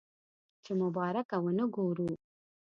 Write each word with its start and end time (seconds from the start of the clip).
چې 0.63 0.71
مبارکه 0.81 1.37
ونه 1.43 1.65
وګورو. 1.67 2.09